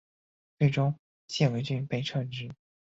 [0.57, 0.97] 最终
[1.27, 2.49] 谢维俊被撤职。